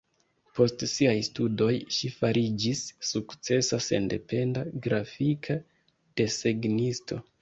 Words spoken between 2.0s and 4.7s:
fariĝis sukcesa sendependa